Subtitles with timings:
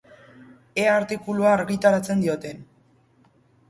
[0.85, 2.69] Ea artikulua argitaratzen dioten!